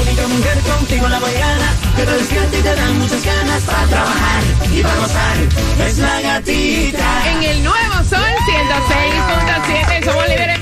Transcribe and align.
Única 0.00 0.26
mujer 0.26 0.58
contigo 0.60 1.08
la 1.08 1.20
mañana 1.20 1.74
que 1.96 2.02
te 2.02 2.12
despierta 2.12 2.56
y 2.56 2.62
te 2.62 2.74
dan 2.74 2.98
muchas 2.98 3.24
ganas 3.24 3.62
para 3.62 3.86
trabajar 3.86 4.42
y 4.72 4.82
para 4.82 4.96
gozar. 4.96 5.36
Es 5.86 5.98
la 5.98 6.20
gatita. 6.20 7.30
En 7.30 7.42
el 7.42 7.62
nuevo 7.62 7.94
sol 8.08 8.32
106.7 8.48 10.04
somos 10.04 10.28
líderes 10.28 10.58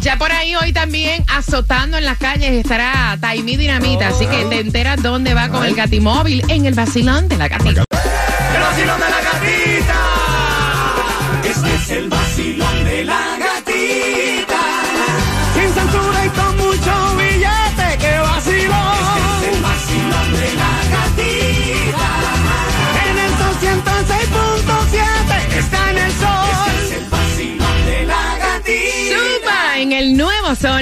Ya 0.00 0.16
por 0.16 0.32
ahí 0.32 0.54
hoy 0.56 0.72
también 0.72 1.24
azotando 1.28 1.96
en 1.96 2.04
las 2.04 2.18
calles 2.18 2.52
estará 2.52 3.16
Taimí 3.20 3.56
Dinamita, 3.56 4.08
así 4.08 4.26
que 4.26 4.44
te 4.46 4.60
enteras 4.60 5.02
dónde 5.02 5.34
va 5.34 5.48
con 5.48 5.64
el 5.64 5.74
gatimóvil 5.74 6.42
en 6.48 6.66
el 6.66 6.74
vacilón 6.74 7.28
de 7.28 7.36
la 7.36 7.48
gatita. 7.48 7.84
El 8.54 8.60
vacilón 8.60 9.00
de 9.00 9.10
la 9.10 9.20
gatita. 9.20 9.94
Este 11.44 11.74
es 11.74 11.90
el 11.90 12.08
vacilón 12.08 12.84
de 12.84 13.04
la 13.04 13.37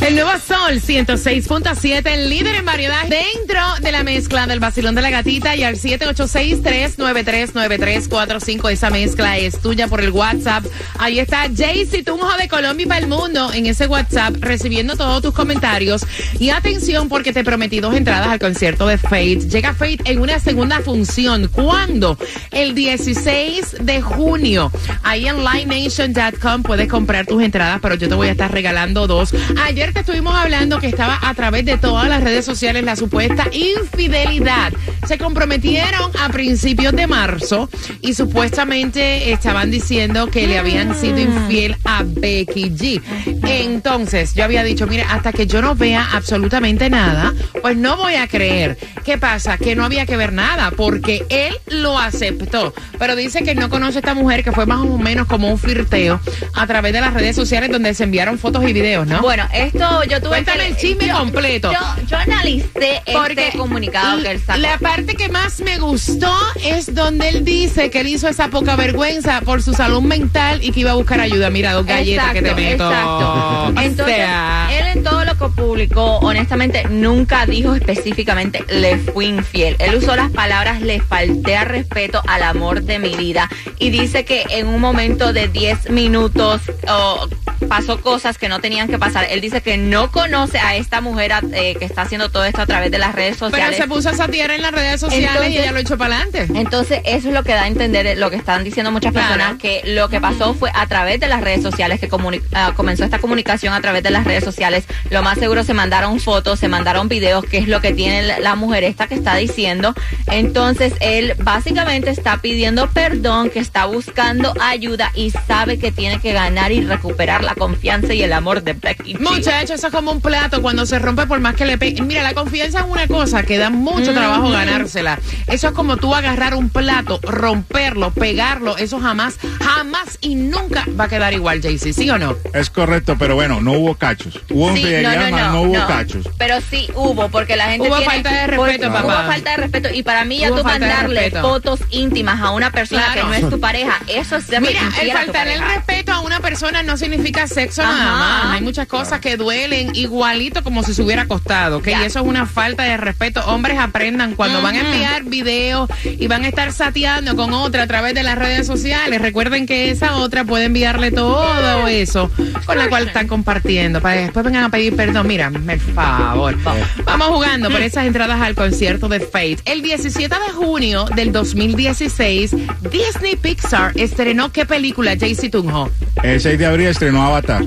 El 0.01 0.15
nuevo 0.15 0.31
Sol 0.39 0.81
106.7, 0.81 2.07
el 2.07 2.31
líder 2.31 2.55
en 2.55 2.65
variedad 2.65 3.03
dentro 3.09 3.61
de 3.83 3.93
la 3.93 4.05
mezcla 4.05 4.47
del 4.47 4.61
vacilón 4.61 4.95
de 4.95 5.03
la 5.03 5.11
gatita 5.11 5.55
y 5.55 5.65
al 5.65 5.77
786-393-9345. 5.77 8.71
Esa 8.71 8.89
mezcla 8.89 9.37
es 9.37 9.61
tuya 9.61 9.87
por 9.87 10.01
el 10.01 10.09
WhatsApp. 10.11 10.65
Ahí 10.99 11.19
está 11.19 11.47
Jaycee 11.55 12.05
Tunjo 12.05 12.35
de 12.39 12.49
Colombia 12.49 12.85
y 12.85 12.87
para 12.87 13.01
el 13.01 13.09
mundo 13.09 13.53
en 13.53 13.67
ese 13.67 13.87
WhatsApp 13.87 14.37
recibiendo 14.39 14.97
todos 14.97 15.21
tus 15.21 15.35
comentarios. 15.35 16.07
Y 16.39 16.49
atención 16.51 17.11
porque 17.11 17.35
te 17.35 17.45
prometí 17.45 17.81
dos 17.81 17.95
entradas 17.95 18.29
al 18.29 18.39
concierto 18.39 18.87
de 18.87 18.97
Fate. 18.97 19.51
Llega 19.51 19.75
Fate 19.75 19.99
en 20.05 20.21
una 20.21 20.41
segunda 20.41 20.81
función. 20.81 21.49
¿Cuándo? 21.49 22.17
El 22.51 22.75
16 22.75 23.77
de 23.81 24.01
junio. 24.01 24.73
Ahí 25.03 25.29
en 25.29 25.45
livenation.com 25.45 26.63
puedes 26.63 26.89
comprar 26.89 27.27
tus 27.27 27.43
entradas, 27.43 27.81
pero 27.83 27.97
yo 27.97 28.09
te 28.09 28.15
voy 28.15 28.29
a 28.29 28.33
estar 28.33 28.51
regalando 28.51 29.07
dos. 29.07 29.35
Ayer 29.65 29.93
te 29.93 30.01
estuvimos 30.01 30.35
hablando 30.35 30.79
que 30.79 30.87
estaba 30.87 31.19
a 31.23 31.35
través 31.35 31.65
de 31.65 31.77
todas 31.77 32.09
las 32.09 32.23
redes 32.23 32.45
sociales 32.45 32.85
la 32.85 32.97
supuesta 32.97 33.47
infidelidad. 33.53 34.73
Se 35.07 35.19
comprometieron 35.19 36.11
a 36.21 36.29
principios 36.31 36.95
de 36.95 37.07
marzo 37.07 37.69
y 38.01 38.15
supuestamente 38.15 39.33
estaban 39.33 39.71
diciendo 39.71 40.29
que 40.29 40.47
le 40.47 40.59
habían 40.59 40.95
sido 40.95 41.19
infiel 41.19 41.77
a 41.85 42.03
Becky 42.05 42.71
G. 42.71 43.03
Entonces, 43.47 44.35
yo 44.35 44.45
había 44.45 44.63
dicho, 44.63 44.87
mire, 44.87 45.03
hasta 45.03 45.33
que 45.33 45.47
yo 45.47 45.63
no 45.63 45.75
vea 45.75 46.09
absolutamente 46.13 46.91
nada, 46.91 47.35
pues 47.63 47.77
no 47.77 47.97
voy 47.97 48.15
a 48.15 48.27
creer. 48.29 48.79
¿Qué 49.05 49.19
pasa? 49.19 49.57
Que 49.57 49.75
no 49.75 49.85
había 49.85 50.07
que 50.07 50.17
ver 50.17 50.33
nada, 50.33 50.71
porque 50.71 51.25
él 51.31 51.55
lo 51.67 51.99
aceptó. 51.99 52.75
Pero 52.99 53.17
dice 53.17 53.43
que 53.43 53.55
no 53.55 53.71
conoce 53.71 53.99
a 53.99 54.01
esta 54.01 54.15
mujer, 54.15 54.45
que 54.45 54.53
fue 54.53 54.67
más 54.67 54.81
o 54.81 54.99
menos 54.99 55.27
como 55.27 55.51
un 55.51 55.59
flirteo 55.59 56.21
a 56.55 56.67
través 56.67 56.93
de 56.93 57.01
las 57.01 57.15
redes 57.15 57.35
sociales 57.35 57.71
donde 57.71 57.95
se 57.95 58.05
enviaron 58.05 58.39
fotos 58.39 58.63
y 58.69 58.73
videos, 58.73 59.07
¿no? 59.07 59.23
Bueno, 59.23 59.48
esto 59.53 60.05
yo 60.05 60.19
tuve 60.21 60.29
Cuéntame 60.29 60.59
que... 60.65 60.67
el 60.69 60.77
chisme 60.77 61.07
yo- 61.09 61.19
completo. 61.19 61.73
Yo, 61.73 61.79
yo 62.07 62.17
analicé 62.17 63.03
este 63.07 63.57
comunicado 63.57 64.23
que 64.23 64.31
él 64.33 64.41
sacó. 64.45 64.59
La 64.61 64.79
parte 64.79 65.15
que 65.15 65.29
más 65.29 65.61
me 65.61 65.79
gustó 65.79 66.35
es 66.65 66.95
donde 66.95 67.29
él 67.29 67.45
dice 67.45 67.91
que 67.91 68.01
él 68.01 68.09
hizo 68.09 68.29
esa 68.29 68.49
poca 68.49 68.77
vergüenza 68.77 69.41
por 69.43 69.63
su 69.63 69.73
salud 69.75 70.03
mental 70.03 70.61
y 70.63 70.73
que 70.73 70.81
iba 70.81 70.93
a 70.93 70.95
buscar 70.95 71.21
ayuda. 71.21 71.51
Mira, 71.51 71.73
dos 71.73 71.87
galletas 71.87 72.33
que 72.33 72.43
te 72.43 72.55
meto. 72.55 72.85
Exacto. 72.85 73.33
O 73.65 73.69
Entonces, 73.81 74.17
sea, 74.17 74.69
él 74.73 74.99
en 74.99 75.05
todo 75.05 75.25
lo 75.25 75.37
que 75.37 75.49
publicó, 75.55 76.19
honestamente, 76.19 76.85
nunca 76.89 77.47
dijo 77.47 77.75
específicamente 77.75 78.65
le 78.69 78.99
fui 78.99 79.27
infiel. 79.27 79.77
Él 79.79 79.95
usó 79.97 80.17
las 80.17 80.31
palabras 80.31 80.81
le 80.81 81.01
falté 81.01 81.57
a 81.57 81.65
respeto 81.65 82.23
al 82.27 82.43
amor 82.43 82.83
de 82.83 82.99
mi 82.99 83.15
vida 83.17 83.49
y 83.79 83.91
dice 83.91 84.25
que 84.25 84.45
en 84.51 84.67
un 84.69 84.81
momento 84.81 85.33
de 85.33 85.49
10 85.49 85.91
minutos 85.91 86.61
oh, 86.89 87.27
pasó 87.69 88.01
cosas 88.01 88.39
que 88.39 88.49
no 88.49 88.61
tenían 88.61 88.89
que 88.89 88.99
pasar. 88.99 89.27
Él 89.31 89.41
dice 89.41 89.61
que 89.63 89.77
no 89.77 90.11
conoce 90.11 90.59
a 90.59 90.77
esta 90.77 91.01
mujer 91.01 91.33
eh, 91.53 91.75
que 91.79 91.85
está 91.85 92.03
haciendo 92.03 92.31
todo 92.31 92.45
esto 92.45 92.63
a 92.63 92.67
través 92.67 92.91
de 92.91 92.99
las 92.99 93.15
redes 93.15 93.37
pero 93.39 93.51
sociales. 93.51 93.77
se 93.77 93.87
puso 93.89 94.11
esa 94.11 94.29
tierra 94.29 94.55
en 94.55 94.63
las 94.63 94.73
redes 94.73 95.01
sociales 95.01 95.29
Entonces- 95.31 95.53
y 95.55 95.59
ella 95.59 95.73
lo 95.73 95.79
echó 95.79 95.99
para 95.99 96.17
adelante. 96.17 96.47
Entonces, 96.59 97.01
eso 97.05 97.29
es 97.29 97.35
lo 97.35 97.43
que 97.43 97.53
da 97.55 97.63
a 97.65 97.67
entender 97.69 98.17
lo 98.19 98.31
que 98.31 98.37
están 98.37 98.65
diciendo 98.65 98.91
muchas 98.93 99.13
Claro. 99.13 99.35
personas, 99.35 99.59
que 99.61 99.83
lo 99.85 100.09
que 100.09 100.21
pasó 100.21 100.55
fue 100.55 100.71
a 100.75 100.87
través 100.87 101.21
de 101.21 101.29
las 101.29 101.41
redes 101.41 101.63
sociales, 101.63 102.01
que 102.01 102.09
ah, 102.53 102.73
comenzó 102.77 103.05
esta 103.05 103.19
comunicación 103.19 103.73
a 103.75 103.81
través 103.81 104.03
de 104.03 104.11
las 104.11 104.25
redes 104.25 104.45
sociales. 104.45 104.85
Lo 105.11 105.23
más 105.23 105.39
seguro 105.39 105.65
se 105.65 105.75
mandaron 105.75 106.21
fotos, 106.21 106.59
se 106.59 106.69
mandaron 106.69 107.09
videos, 107.09 107.45
que 107.45 107.59
es 107.59 107.69
lo 107.69 107.81
que 107.81 107.93
tiene 107.93 108.23
la- 108.23 108.39
la 108.41 108.55
mujer 108.55 108.85
esta 108.85 109.07
que 109.07 109.15
está 109.15 109.37
diciendo. 109.37 109.95
Entonces, 110.31 110.93
él 111.01 111.35
básicamente 111.39 112.11
está 112.11 112.39
pidiendo 112.39 112.89
perdón, 112.91 113.51
que 113.51 113.59
está 113.59 113.87
buscando 113.87 114.53
ayuda 114.61 115.11
y 115.15 115.31
sabe 115.31 115.79
que 115.79 115.93
tiene 115.93 116.21
que 116.21 116.33
ganar 116.33 116.73
y 116.73 116.81
recuperar 116.85 117.45
la 117.49 117.55
confianza 117.55 118.13
y 118.13 118.23
el 118.23 118.33
amor 118.35 118.63
de 118.63 118.75
Becky. 118.75 119.15
G. 119.15 119.21
Muchachos, 119.21 119.71
eso 119.71 119.87
es 119.87 119.93
como 119.93 120.13
un 120.13 120.21
plato 120.21 120.61
cuando 120.61 120.85
se 120.85 120.99
rompe 120.99 121.27
por 121.27 121.41
más 121.41 121.55
que 121.55 121.65
le 121.65 121.79
pegue. 121.79 122.03
Mira, 122.03 122.23
la 122.23 122.35
confianza 122.35 122.81
es 122.81 122.85
una 122.87 123.07
cosa 123.07 123.43
que 123.43 123.57
da 123.57 123.71
mucho 123.71 124.13
trabajo 124.13 124.51
ganársela. 124.51 125.19
Eso 125.47 125.69
es 125.69 125.73
como 125.75 125.97
tú 125.97 126.15
agarrar 126.15 126.55
un 126.55 126.69
plato, 126.69 127.19
romperlo, 127.23 128.11
pegarlo. 128.11 128.77
Eso 128.77 129.01
jamás, 129.01 129.39
jamás 129.65 130.19
y 130.21 130.35
nunca 130.35 130.85
va 130.99 131.05
a 131.05 131.09
quedar 131.09 131.33
igual, 131.33 131.63
Jaycee, 131.63 131.93
¿sí 131.95 132.11
o 132.11 132.19
no? 132.19 132.37
Es 132.53 132.69
correcto, 132.69 133.17
pero 133.19 133.35
bueno, 133.35 133.61
no 133.63 133.73
hubo 133.73 133.95
cachos. 133.95 134.39
Hubo 134.51 134.73
Sí, 134.75 134.81
infidelidad, 134.81 135.31
mas 135.31 135.53
no, 135.53 135.63
hubo 135.63 135.87
cachos. 135.87 136.29
Pero 136.37 136.57
sí 136.71 136.89
hubo, 136.95 137.29
porque 137.31 137.57
la 137.57 137.71
gente 137.71 137.89
Hubo 137.89 137.97
tiene- 137.97 138.13
falta 138.13 138.31
de 138.31 138.47
respeto, 138.47 138.93
por- 138.93 138.93
papá. 139.03 139.05
Hubo 139.23 139.33
falta 139.33 139.51
de 139.53 139.57
respeto. 139.57 139.89
Y 139.95 140.03
para 140.03 140.25
mí 140.27 140.39
ya 140.39 140.49
Hubo 140.51 140.59
tú 140.59 140.65
mandarle 140.65 141.31
fotos 141.31 141.81
íntimas 141.91 142.41
a 142.43 142.51
una 142.51 142.71
persona 142.71 143.05
Claro. 143.13 143.21
que 143.23 143.27
no 143.41 143.47
es 143.47 143.51
tu 143.51 143.59
pareja, 143.61 144.01
eso 144.07 144.37
es 144.37 144.49
Mira, 144.61 144.81
el 145.01 145.13
faltarle 145.13 145.55
el 145.55 145.61
respeto 145.63 146.13
a 146.13 146.21
una 146.21 146.41
persona 146.41 146.83
no 146.83 146.97
significa 146.97 147.38
sexo 147.47 147.83
Ajá. 147.83 147.93
nada 147.93 148.19
más. 148.19 148.55
Hay 148.57 148.63
muchas 148.63 148.87
cosas 148.87 149.21
que 149.21 149.37
duelen 149.37 149.95
igualito 149.95 150.65
como 150.65 150.83
si 150.83 150.95
se 150.95 151.03
hubiera 151.03 151.23
acostado. 151.23 151.81
Y 151.85 151.91
eso 151.91 152.21
es 152.21 152.27
una 152.27 152.47
falta 152.47 152.83
de 152.83 152.97
respeto. 152.97 153.41
Hombres 153.47 153.79
aprendan 153.79 154.35
cuando 154.35 154.63
van 154.63 154.77
a 154.77 154.81
enviar 154.81 155.25
videos 155.25 155.89
y 156.05 156.27
van 156.27 156.45
a 156.45 156.49
estar 156.49 156.73
sateando 156.73 157.37
con 157.37 157.53
otra 157.53 157.85
a 157.85 157.87
través 157.87 158.15
de 158.15 158.23
las 158.23 158.39
redes 158.39 158.67
sociales. 158.67 159.21
Recuerden 159.21 159.67
que 159.67 159.91
esa 159.91 160.17
otra 160.17 160.45
puede 160.45 160.65
enviarle 160.65 161.11
todo 161.11 161.89
eso 161.89 162.31
con 162.65 162.79
la 162.79 162.89
cual 162.89 163.09
están 163.09 163.29
compartiendo 163.29 164.01
para 164.01 164.17
que 164.17 164.23
después 164.23 164.45
vengan 164.45 164.65
a 164.65 164.71
pedir 164.71 164.97
perdón. 164.97 165.27
Mira, 165.27 165.51
por 165.51 166.59
favor. 166.61 166.85
Vamos 167.05 167.29
jugando 167.29 167.71
por 167.71 167.81
esas 167.81 168.07
entradas 168.07 168.41
al 168.41 168.55
concierto 168.55 169.09
de 169.09 169.21
Fate. 169.21 169.59
El 169.65 169.83
17 169.83 170.35
de 170.35 170.53
junio 170.53 171.05
del 171.15 171.33
2016, 171.33 172.55
Disney 172.91 173.37
Pixar 173.37 173.93
estrenó 173.97 174.53
qué 174.53 174.65
película, 174.67 175.15
JC 175.15 175.51
Tunjo? 175.51 175.91
El 176.23 176.41
6 176.41 176.59
de 176.59 176.67
abril 176.67 176.87
estrenó 176.89 177.23
Avatar. 177.29 177.63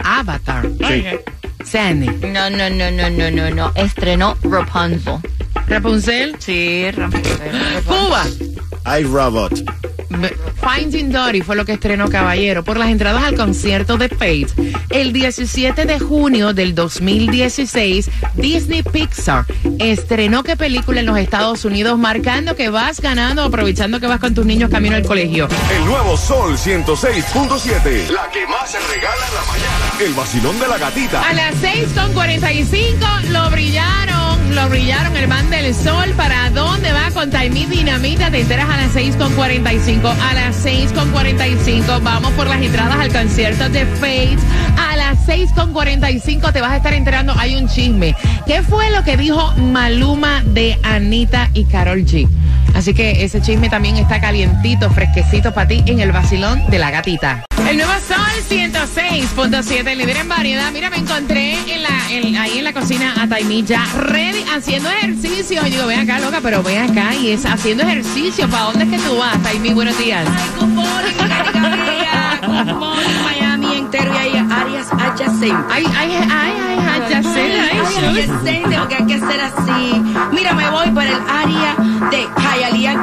Avatar. 0.00 0.64
Sí. 0.80 1.04
Sandy. 1.64 2.08
No, 2.26 2.50
no, 2.50 2.68
no, 2.68 2.90
no, 2.90 3.08
no, 3.08 3.30
no, 3.30 3.50
no. 3.50 3.72
Estrenó 3.76 4.36
Rapunzel. 4.42 5.20
Rapunzel. 5.68 6.34
Sí, 6.40 6.90
Rapunzel. 6.90 7.38
Cuba. 7.86 8.24
I 8.84 9.04
Robot. 9.04 9.52
Finding 10.66 11.12
Dory 11.12 11.42
fue 11.42 11.54
lo 11.54 11.64
que 11.64 11.74
estrenó 11.74 12.08
Caballero 12.08 12.64
por 12.64 12.76
las 12.76 12.88
entradas 12.88 13.22
al 13.22 13.36
concierto 13.36 13.96
de 13.98 14.08
Fate. 14.08 14.48
El 14.90 15.12
17 15.12 15.84
de 15.84 16.00
junio 16.00 16.54
del 16.54 16.74
2016, 16.74 18.10
Disney 18.34 18.82
Pixar 18.82 19.44
estrenó 19.78 20.42
qué 20.42 20.56
película 20.56 21.00
en 21.00 21.06
los 21.06 21.18
Estados 21.18 21.64
Unidos, 21.64 21.98
marcando 21.98 22.56
que 22.56 22.68
vas 22.68 23.00
ganando, 23.00 23.44
aprovechando 23.44 24.00
que 24.00 24.08
vas 24.08 24.18
con 24.18 24.34
tus 24.34 24.44
niños 24.44 24.68
camino 24.68 24.96
al 24.96 25.06
colegio. 25.06 25.48
El 25.70 25.84
nuevo 25.84 26.16
Sol 26.16 26.56
106.7. 26.56 28.08
La 28.10 28.28
que 28.32 28.44
más 28.48 28.68
se 28.70 28.78
regala 28.80 29.26
en 29.28 29.34
la 29.34 29.42
mañana. 29.42 30.04
El 30.04 30.14
vacilón 30.14 30.58
de 30.58 30.66
la 30.66 30.78
gatita. 30.78 31.22
A 31.22 31.32
las 31.32 31.54
6 31.60 31.88
con 31.94 32.12
45 32.12 33.06
lo 33.30 33.50
brillaron, 33.50 34.54
lo 34.54 34.68
brillaron 34.68 35.16
el 35.16 35.28
man 35.28 35.48
del 35.48 35.74
sol. 35.74 36.12
¿Para 36.16 36.50
dónde 36.50 36.92
va 36.92 37.10
con 37.12 37.30
Taimí 37.30 37.66
Dinamita? 37.66 38.30
Te 38.30 38.40
enteras 38.40 38.68
a 38.68 38.76
las 38.78 38.92
6 38.92 39.16
con 39.16 39.32
45. 39.34 40.08
A 40.08 40.34
las 40.34 40.55
6 40.62 40.92
con 40.92 41.10
45 41.10 42.00
vamos 42.02 42.32
por 42.32 42.46
las 42.46 42.60
entradas 42.60 42.96
al 42.98 43.12
concierto 43.12 43.68
de 43.68 43.86
Fate. 43.86 44.38
A 44.78 44.96
las 44.96 45.24
6 45.26 45.50
con 45.54 45.72
45 45.72 46.52
te 46.52 46.60
vas 46.60 46.72
a 46.72 46.76
estar 46.76 46.92
enterando. 46.92 47.34
Hay 47.36 47.56
un 47.56 47.68
chisme. 47.68 48.14
¿Qué 48.46 48.62
fue 48.62 48.90
lo 48.90 49.02
que 49.04 49.16
dijo 49.16 49.52
Maluma 49.56 50.42
de 50.44 50.78
Anita 50.82 51.50
y 51.54 51.64
Carol 51.64 52.04
G? 52.04 52.28
Así 52.76 52.92
que 52.92 53.24
ese 53.24 53.40
chisme 53.40 53.70
también 53.70 53.96
está 53.96 54.20
calientito, 54.20 54.90
fresquecito 54.90 55.52
para 55.54 55.66
ti 55.66 55.82
en 55.86 55.98
el 56.00 56.12
vacilón 56.12 56.62
de 56.70 56.78
la 56.78 56.90
gatita. 56.90 57.44
El 57.66 57.78
nuevo 57.78 57.92
Sol 58.06 58.16
106.7, 58.50 59.96
líder 59.96 60.18
en 60.18 60.28
variedad. 60.28 60.70
Mira, 60.72 60.90
me 60.90 60.98
encontré 60.98 61.54
en 61.74 61.82
la, 61.82 61.88
en- 62.10 62.36
ahí 62.36 62.58
en 62.58 62.64
la 62.64 62.72
cocina 62.74 63.14
a 63.20 63.26
Taimilla, 63.26 63.82
ready, 63.96 64.44
haciendo 64.54 64.90
ejercicio. 64.90 65.66
Y 65.66 65.70
digo, 65.70 65.86
ven 65.86 66.00
acá, 66.00 66.18
loca, 66.20 66.40
pero 66.42 66.62
ven 66.62 66.90
acá 66.90 67.14
y 67.14 67.30
es 67.30 67.46
haciendo 67.46 67.82
ejercicio. 67.82 68.46
¿Para 68.48 68.64
dónde 68.64 68.84
es 68.84 68.90
que 68.90 68.98
tú 69.08 69.16
vas, 69.16 69.42
Taimí? 69.42 69.72
Buenos 69.72 69.98
días. 69.98 70.26
Ay, 70.28 70.50
good 70.60 70.68
morning. 70.68 71.12
Good 72.46 72.74
morning, 72.74 73.22
Miami 73.24 73.45
áreas 74.60 74.86
adyacentes. 74.92 75.52
Ay, 75.70 75.84
ay, 75.96 76.12
ay, 76.12 76.28
ay, 76.30 76.78
ay, 76.88 77.00
ya 77.10 77.22
sé, 77.22 77.40
ay, 77.40 77.60
Ay, 77.72 77.78
shush. 77.94 78.04
adyacente, 78.04 78.76
porque 78.78 78.94
hay 78.96 79.06
que 79.06 79.14
hacer 79.14 79.40
así. 79.40 80.02
Mira, 80.32 80.52
me 80.54 80.70
voy 80.70 80.90
por 80.90 81.02
el 81.04 81.14
área 81.28 81.76
de 82.10 82.28
Hialeah. 82.42 83.02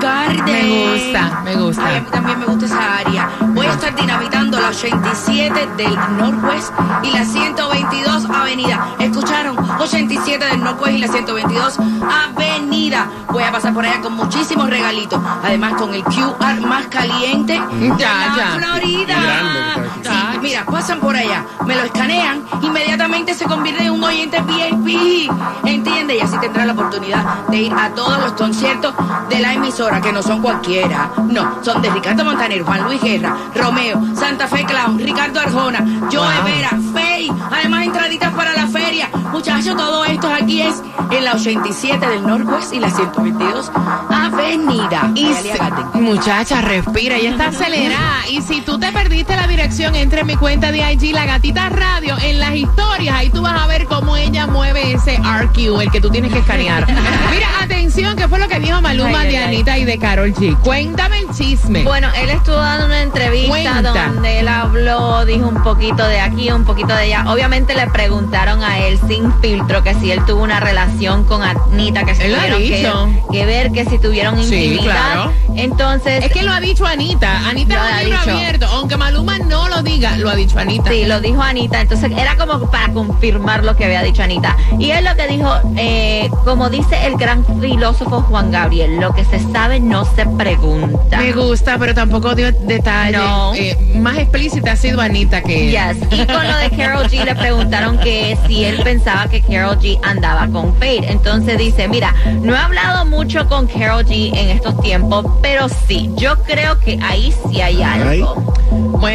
Me 1.43 1.55
gusta. 1.55 1.85
Ay, 1.85 1.97
a 1.97 1.99
mí 2.01 2.07
también 2.11 2.39
me 2.39 2.45
gusta 2.45 2.65
esa 2.65 2.97
área. 2.97 3.29
Voy 3.49 3.65
a 3.65 3.71
estar 3.73 3.95
dinamitando 3.95 4.59
la 4.59 4.69
87 4.69 5.67
del 5.77 5.95
Northwest 6.17 6.71
y 7.03 7.11
la 7.11 7.25
122 7.25 8.25
Avenida. 8.25 8.87
¿Escucharon? 8.99 9.57
87 9.79 10.45
del 10.45 10.63
Northwest 10.63 10.95
y 10.95 10.99
la 10.99 11.07
122 11.07 11.77
Avenida. 12.09 13.07
Voy 13.31 13.43
a 13.43 13.51
pasar 13.51 13.73
por 13.73 13.85
allá 13.85 14.01
con 14.01 14.13
muchísimos 14.13 14.69
regalitos. 14.69 15.19
Además, 15.43 15.73
con 15.73 15.93
el 15.93 16.03
QR 16.03 16.61
más 16.67 16.87
caliente 16.87 17.53
de 17.71 17.87
Ya, 17.97 18.13
la 18.15 18.35
ya. 18.37 18.47
Florida. 18.59 19.15
Grande, 19.21 19.89
Sí, 20.03 20.39
mira, 20.41 20.65
pasan 20.65 20.99
por 20.99 21.15
allá, 21.15 21.45
me 21.65 21.75
lo 21.75 21.83
escanean, 21.83 22.43
inmediatamente 22.61 23.33
se 23.33 23.45
convierte 23.45 23.85
en 23.85 23.91
un 23.91 24.03
oyente 24.03 24.41
VIP. 24.41 25.31
¿Entiendes? 25.63 26.17
Y 26.17 26.19
así 26.21 26.37
tendrá 26.39 26.65
la 26.65 26.73
oportunidad 26.73 27.23
de 27.47 27.57
ir 27.57 27.73
a 27.73 27.89
todos 27.91 28.19
los 28.19 28.33
conciertos 28.33 28.93
de 29.29 29.39
la 29.39 29.53
emisora, 29.53 30.01
que 30.01 30.11
no 30.11 30.21
son 30.21 30.41
cualquiera. 30.41 31.09
No, 31.29 31.63
son 31.63 31.81
de 31.81 31.89
Ricardo 31.89 32.23
Montaner, 32.25 32.61
Juan 32.63 32.83
Luis 32.83 33.01
Guerra, 33.01 33.35
Romeo, 33.55 34.01
Santa 34.15 34.47
Fe 34.47 34.63
Clown, 34.65 34.99
Ricardo 34.99 35.39
Arjona, 35.39 35.79
Joe 36.11 36.19
Wow. 36.35 36.43
Vera, 36.45 36.69
Fey. 36.93 37.31
Además, 37.51 37.85
entraditas 37.85 38.33
para 38.33 38.53
la 38.53 38.67
feria. 38.67 39.09
Muchachos, 39.31 39.75
todo 39.75 40.05
esto 40.05 40.27
aquí 40.31 40.61
es 40.61 40.81
en 41.11 41.23
la 41.25 41.33
87 41.33 42.05
del 42.07 42.25
Northwest 42.25 42.73
y 42.73 42.79
la 42.79 42.89
122 42.89 43.71
Avenida. 44.09 45.11
Y 45.15 45.33
si- 45.33 45.99
muchacha, 45.99 46.61
respira, 46.61 47.17
ya 47.17 47.31
está 47.31 47.47
acelerada. 47.47 48.27
Y 48.29 48.41
si 48.41 48.61
tú 48.61 48.79
te 48.79 48.91
perdiste 48.91 49.35
la 49.35 49.47
dirección, 49.47 49.95
entre 49.95 50.21
en 50.21 50.27
mi 50.27 50.35
cuenta 50.35 50.71
de 50.71 50.79
IG, 50.93 51.11
La 51.13 51.25
Gatita 51.25 51.69
Radio, 51.69 52.15
en 52.21 52.39
las 52.39 52.55
historias, 52.55 53.15
ahí 53.15 53.29
tú 53.29 53.41
vas 53.41 53.59
a 53.61 53.67
ver 53.67 53.85
cómo 53.85 54.15
ella 54.15 54.47
mueve 54.47 54.93
ese 54.93 55.17
RQ, 55.17 55.81
el 55.81 55.91
que 55.91 55.99
tú 56.01 56.09
tienes 56.09 56.31
que 56.31 56.39
escanear. 56.39 56.85
Mira, 57.31 57.47
atención, 57.61 58.15
¿qué 58.15 58.27
fue 58.27 58.39
lo 58.39 58.47
que 58.47 58.59
dijo 58.59 58.81
Maluma 58.81 59.19
Ay, 59.21 59.29
de 59.31 59.37
ay. 59.37 59.43
Anita 59.45 59.77
y 59.77 59.85
de 59.85 59.97
Carol 59.97 60.33
G? 60.33 60.57
Cuéntame 60.59 61.12
el 61.13 61.29
chisme. 61.35 61.83
Bueno, 61.83 62.09
él 62.15 62.29
estuvo 62.29 62.55
dando 62.55 62.85
una 62.87 63.01
entrevista 63.01 63.49
Cuenta. 63.49 63.81
donde 63.81 64.39
él 64.39 64.47
habló, 64.47 65.25
dijo 65.25 65.47
un 65.47 65.61
poquito 65.63 66.05
de 66.07 66.19
aquí, 66.19 66.51
un 66.51 66.65
poquito 66.65 66.89
de 66.95 67.03
allá. 67.03 67.25
Obviamente 67.31 67.75
le 67.75 67.87
preguntaron 67.87 68.63
a 68.63 68.79
él 68.79 68.99
sin 69.07 69.31
filtro 69.41 69.83
que 69.83 69.93
si 69.95 70.11
él 70.11 70.23
tuvo 70.25 70.43
una 70.43 70.59
relación 70.59 71.23
con 71.25 71.41
Anita, 71.43 72.03
que 72.03 72.15
si 72.15 72.23
Él 72.23 72.35
tuvieron 72.55 73.21
que, 73.31 73.45
ver, 73.45 73.71
que 73.71 73.85
si 73.85 73.97
tuvieron 73.99 74.41
Sí, 74.43 74.55
intimidad. 74.55 74.83
claro. 75.13 75.33
Entonces, 75.55 76.23
es 76.25 76.31
que 76.31 76.43
lo 76.43 76.51
ha 76.51 76.59
dicho 76.59 76.85
Anita. 76.85 77.47
Anita 77.47 77.75
Lo 77.75 77.83
es 77.85 77.91
ha 77.91 77.97
un 77.97 78.03
libro 78.05 78.19
dicho. 78.21 78.31
abierto. 78.37 78.65
Aunque 78.67 78.97
Maluma 78.97 79.37
no 79.39 79.67
lo 79.69 79.81
diga, 79.83 80.17
lo 80.17 80.29
ha 80.29 80.35
dicho 80.35 80.59
Anita. 80.59 80.89
Sí, 80.91 81.05
lo 81.05 81.19
dijo 81.21 81.41
Anita. 81.41 81.81
Entonces 81.81 82.11
era 82.11 82.35
como 82.37 82.69
para 82.71 82.91
confirmar 82.93 83.63
lo 83.63 83.75
que 83.75 83.85
había 83.85 84.01
dicho 84.01 84.23
Anita. 84.23 84.57
Y 84.79 84.91
él 84.91 85.05
lo 85.05 85.15
que 85.15 85.27
dijo, 85.27 85.49
eh, 85.77 86.29
como 86.43 86.69
dice 86.69 87.05
el 87.05 87.15
gran 87.17 87.45
filósofo 87.61 88.21
Juan 88.21 88.51
Gabriel, 88.51 88.99
lo 88.99 89.13
que 89.13 89.23
se 89.25 89.39
sabe 89.51 89.79
no 89.79 90.05
se 90.05 90.25
pregunta. 90.25 90.99
Me 91.11 91.31
gusta, 91.31 91.77
pero 91.77 91.93
tampoco 91.93 92.35
dio 92.35 92.51
detalles. 92.51 93.19
No. 93.19 93.53
Eh, 93.55 93.77
más 93.95 94.17
explícita 94.17 94.73
ha 94.73 94.75
sido 94.75 95.01
Anita 95.01 95.41
que 95.41 95.67
él. 95.67 95.71
Yes. 95.71 95.97
Y 96.11 96.25
con 96.25 96.47
lo 96.47 96.57
de 96.57 96.69
Carol 96.71 97.05
G 97.07 97.23
le 97.23 97.35
preguntaron 97.35 97.97
que 97.99 98.37
si 98.47 98.63
él 98.65 98.81
pensaba 98.83 99.27
que 99.27 99.41
Carol 99.41 99.77
G 99.79 99.99
andaba 100.03 100.47
con 100.47 100.73
Fade. 100.75 101.11
Entonces 101.11 101.57
dice, 101.57 101.87
mira, 101.87 102.13
no 102.41 102.53
he 102.53 102.57
hablado 102.57 103.05
mucho 103.05 103.47
con 103.47 103.67
Carol 103.67 104.05
G 104.05 104.35
en 104.35 104.49
estos 104.49 104.79
tiempos, 104.81 105.25
pero 105.41 105.67
sí, 105.69 106.09
yo 106.15 106.35
creo 106.43 106.79
que 106.79 106.99
ahí 107.01 107.33
sí 107.49 107.61
hay 107.61 107.81
algo. 107.81 108.53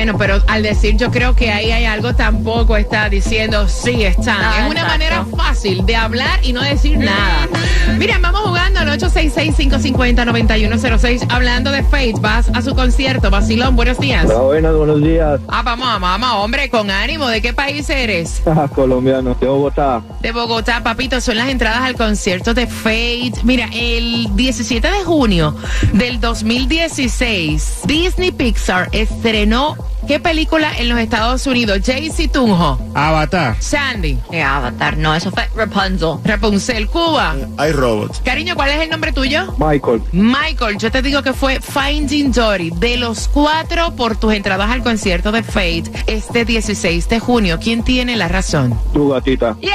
Bueno, 0.08 0.18
pero 0.18 0.40
al 0.46 0.62
decir 0.62 0.96
yo 0.96 1.10
creo 1.10 1.36
que 1.36 1.50
ahí 1.50 1.70
hay 1.70 1.84
algo, 1.84 2.14
tampoco 2.14 2.78
está 2.78 3.10
diciendo 3.10 3.68
sí 3.68 4.04
están. 4.04 4.38
Ah, 4.40 4.60
es 4.60 4.70
una 4.70 4.80
exacto. 4.80 4.94
manera 4.94 5.26
fácil 5.36 5.84
de 5.84 5.96
hablar 5.96 6.40
y 6.42 6.54
no 6.54 6.62
decir 6.62 6.96
nada. 6.96 7.46
Miren, 7.98 8.22
vamos 8.22 8.40
jugando 8.40 8.80
al 8.80 8.88
866-550-9106. 8.98 11.26
Hablando 11.28 11.70
de 11.70 11.82
Fate, 11.82 12.14
vas 12.22 12.48
a 12.54 12.62
su 12.62 12.74
concierto. 12.74 13.30
Vacilón, 13.30 13.76
buenos 13.76 13.98
días. 13.98 14.24
Hola, 14.24 14.40
buenas, 14.40 14.74
buenos 14.76 15.02
días. 15.02 15.42
Ah, 15.46 15.60
vamos, 15.62 16.00
vamos, 16.00 16.30
hombre, 16.36 16.70
con 16.70 16.90
ánimo. 16.90 17.28
¿De 17.28 17.42
qué 17.42 17.52
país 17.52 17.90
eres? 17.90 18.42
Colombiano, 18.74 19.36
de 19.38 19.46
Bogotá. 19.46 20.00
De 20.22 20.32
Bogotá, 20.32 20.82
papito, 20.82 21.20
son 21.20 21.36
las 21.36 21.50
entradas 21.50 21.82
al 21.82 21.96
concierto 21.96 22.54
de 22.54 22.66
Fate. 22.66 23.34
Mira, 23.42 23.68
el 23.74 24.34
17 24.34 24.90
de 24.90 25.04
junio 25.04 25.54
del 25.92 26.18
2016, 26.18 27.80
Disney 27.84 28.32
Pixar 28.32 28.88
estrenó 28.92 29.76
qué 30.08 30.18
película 30.18 30.72
en 30.78 30.88
los 30.88 30.98
Estados 30.98 31.46
Unidos? 31.46 31.78
Jaycee 31.84 32.26
Tunjo, 32.28 32.80
Avatar. 32.94 33.56
Sandy, 33.60 34.18
Eh, 34.32 34.42
Avatar, 34.42 34.96
no, 34.96 35.14
eso 35.14 35.30
fue 35.30 35.48
Rapunzel. 35.54 36.18
Rapunzel, 36.24 36.88
Cuba. 36.88 37.36
Hay 37.58 37.72
robots. 37.72 38.20
Cariño, 38.24 38.54
¿cuál 38.56 38.70
es 38.70 38.80
el 38.80 38.90
nombre 38.90 39.12
tuyo? 39.12 39.54
Michael, 39.58 40.02
Michael, 40.12 40.78
yo 40.78 40.90
te 40.90 41.02
digo 41.02 41.22
que 41.22 41.32
fue 41.32 41.60
Finding 41.60 42.32
Dory. 42.32 42.70
De 42.70 42.96
los 42.96 43.28
cuatro 43.28 43.94
por 43.94 44.16
tus 44.16 44.32
entradas 44.32 44.70
al 44.70 44.82
concierto 44.82 45.30
de 45.30 45.42
Fate 45.42 45.84
este 46.06 46.44
16 46.44 47.08
de 47.08 47.20
junio, 47.20 47.58
¿quién 47.62 47.84
tiene 47.84 48.16
la 48.16 48.26
razón? 48.28 48.78
tu 48.92 49.10
gatita. 49.10 49.56
¡Yeah! 49.60 49.72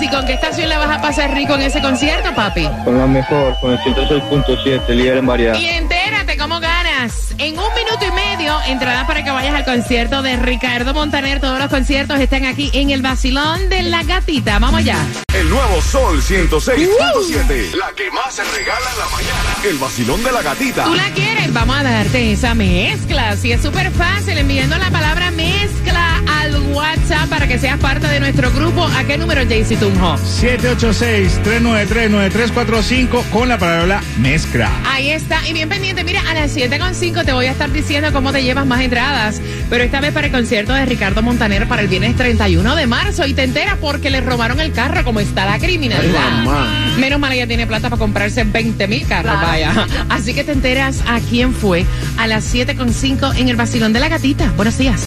¿Y 0.00 0.08
con 0.08 0.26
qué 0.26 0.34
estación 0.34 0.68
la 0.68 0.78
vas 0.78 0.98
a 0.98 1.00
pasar 1.00 1.32
rico 1.32 1.54
en 1.54 1.62
ese 1.62 1.80
concierto, 1.80 2.34
papi? 2.34 2.68
Con 2.84 2.98
la 2.98 3.06
mejor, 3.06 3.56
con 3.62 3.72
el 3.72 3.78
106.7, 3.78 4.88
líder 4.88 5.16
en 5.18 5.26
variedad. 5.26 5.54
Y 5.54 5.64
entérate 5.66 6.36
cómo 6.36 6.60
ganas. 6.60 7.23
En 7.38 7.58
un 7.58 7.74
minuto 7.74 8.06
y 8.06 8.12
medio, 8.12 8.56
entradas 8.66 9.06
para 9.06 9.24
que 9.24 9.30
vayas 9.30 9.54
al 9.54 9.64
concierto 9.64 10.20
de 10.22 10.36
Ricardo 10.36 10.92
Montaner. 10.94 11.40
Todos 11.40 11.58
los 11.58 11.68
conciertos 11.68 12.20
están 12.20 12.44
aquí 12.44 12.70
en 12.72 12.90
el 12.90 13.02
Basilón 13.02 13.68
de 13.68 13.82
la 13.82 14.04
Gatita. 14.04 14.60
Vamos 14.60 14.78
allá. 14.80 14.98
El 15.34 15.50
nuevo 15.50 15.82
Sol 15.82 16.22
106.7. 16.22 17.74
La 17.74 17.92
que 17.96 18.08
más 18.12 18.32
se 18.34 18.44
regala 18.44 18.88
en 18.92 18.98
la 18.98 19.08
mañana. 19.10 19.56
El 19.64 19.78
vacilón 19.78 20.22
de 20.22 20.30
la 20.30 20.42
gatita. 20.42 20.84
¿Tú 20.84 20.94
la 20.94 21.10
quieres? 21.10 21.52
Vamos 21.52 21.76
a 21.76 21.82
darte 21.82 22.30
esa 22.32 22.54
mezcla. 22.54 23.36
Si 23.36 23.50
es 23.50 23.60
súper 23.60 23.90
fácil, 23.90 24.38
enviando 24.38 24.78
la 24.78 24.92
palabra 24.92 25.32
mezcla 25.32 26.22
al 26.40 26.56
WhatsApp 26.72 27.28
para 27.28 27.48
que 27.48 27.58
seas 27.58 27.80
parte 27.80 28.06
de 28.06 28.20
nuestro 28.20 28.52
grupo. 28.52 28.84
¿A 28.84 29.02
qué 29.04 29.18
número, 29.18 29.42
Jaycee 29.44 29.76
Tunjo? 29.76 30.14
786-393-9345 30.40 33.28
con 33.30 33.48
la 33.48 33.58
palabra 33.58 34.02
mezcla. 34.18 34.70
Ahí 34.86 35.10
está. 35.10 35.44
Y 35.48 35.52
bien 35.52 35.68
pendiente, 35.68 36.04
mira, 36.04 36.22
a 36.30 36.34
las 36.34 36.56
7.5 36.56 37.23
te 37.24 37.32
voy 37.32 37.46
a 37.46 37.52
estar 37.52 37.70
diciendo 37.72 38.12
cómo 38.12 38.32
te 38.32 38.42
llevas 38.42 38.66
más 38.66 38.80
entradas. 38.80 39.40
Pero 39.70 39.84
esta 39.84 40.00
vez 40.00 40.12
para 40.12 40.26
el 40.26 40.32
concierto 40.32 40.72
de 40.72 40.84
Ricardo 40.86 41.22
Montaner 41.22 41.66
para 41.68 41.82
el 41.82 41.88
viernes 41.88 42.16
31 42.16 42.74
de 42.76 42.86
marzo. 42.86 43.26
Y 43.26 43.34
te 43.34 43.42
enteras 43.44 43.76
porque 43.80 44.10
le 44.10 44.20
robaron 44.20 44.60
el 44.60 44.72
carro, 44.72 45.02
como 45.04 45.20
está 45.20 45.46
la 45.46 45.58
criminalidad. 45.58 46.20
Ay, 46.38 46.44
mamá. 46.46 46.94
Menos 46.98 47.18
mal 47.18 47.32
ella 47.32 47.46
tiene 47.46 47.66
plata 47.66 47.90
para 47.90 47.98
comprarse 47.98 48.44
20 48.44 48.86
mil 48.88 49.06
carros, 49.06 49.32
Claro. 49.32 49.46
vaya. 49.46 49.86
Así 50.08 50.34
que 50.34 50.44
te 50.44 50.52
enteras 50.52 51.02
a 51.06 51.18
quién 51.20 51.52
fue 51.54 51.84
a 52.18 52.26
las 52.26 52.44
7.5 52.54 53.36
en 53.36 53.48
el 53.48 53.56
Basilón 53.56 53.92
de 53.92 54.00
la 54.00 54.08
Gatita. 54.08 54.52
Buenos 54.56 54.78
días. 54.78 55.00